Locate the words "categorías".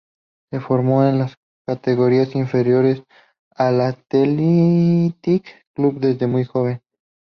1.67-2.33